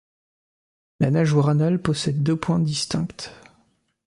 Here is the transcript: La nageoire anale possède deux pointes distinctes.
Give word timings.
La 0.99 1.11
nageoire 1.11 1.49
anale 1.49 1.79
possède 1.79 2.23
deux 2.23 2.35
pointes 2.35 2.63
distinctes. 2.63 3.33